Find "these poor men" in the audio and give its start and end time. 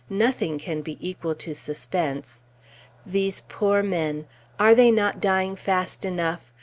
3.05-4.25